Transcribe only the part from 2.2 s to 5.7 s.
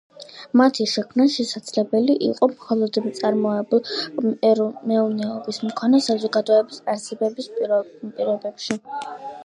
იყო მხოლოდ მწარმოებლური მეურნეობის